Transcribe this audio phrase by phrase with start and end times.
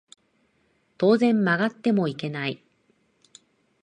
[0.97, 2.65] 当然曲がってもいけない